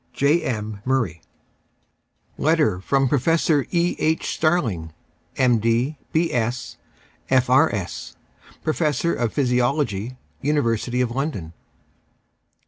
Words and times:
J. 0.13 0.41
M. 0.41 0.81
MURRAY. 0.83 1.21
Letter' 2.35 2.79
from 2.81 3.07
Professor 3.07 3.67
E. 3.69 3.95
H. 3.99 4.33
Starling, 4.33 4.93
M.D., 5.37 5.95
B.S., 6.11 6.77
F.R.S., 7.29 8.15
Processor 8.65 9.15
o^ 9.19 9.31
Physiology, 9.31 10.17
University 10.41 11.01
of 11.01 11.11
London. 11.11 11.53